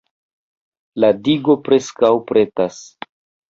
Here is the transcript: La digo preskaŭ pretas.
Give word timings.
La 1.03 1.11
digo 1.27 1.57
preskaŭ 1.69 2.11
pretas. 2.35 2.83